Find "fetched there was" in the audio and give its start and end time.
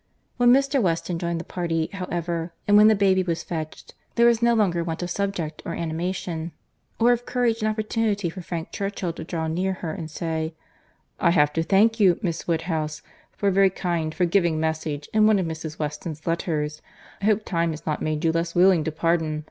3.43-4.41